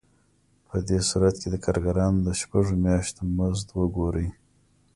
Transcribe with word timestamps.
په 0.67 0.77
دې 0.87 0.99
صورت 1.09 1.35
کې 1.41 1.47
د 1.51 1.55
کارګرانو 1.65 2.19
د 2.27 2.29
شپږو 2.41 2.73
میاشتو 2.85 3.21
مزد 3.37 3.67
وګورئ 3.79 4.29